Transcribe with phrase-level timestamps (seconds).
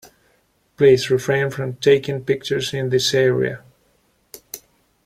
[0.77, 3.61] Please refrain from taking pictures in this area.